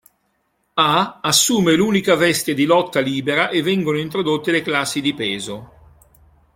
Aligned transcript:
A 0.83 1.19
assume 1.21 1.75
l'unica 1.75 2.15
veste 2.15 2.55
di 2.55 2.65
lotta 2.65 2.99
libera 3.01 3.49
e 3.49 3.61
vengono 3.61 3.99
introdotte 3.99 4.51
le 4.51 4.63
classi 4.63 4.99
di 4.99 5.13
peso. 5.13 5.69